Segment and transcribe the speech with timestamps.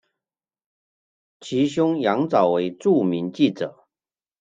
[1.39, 3.85] 其兄羊枣为著名记者。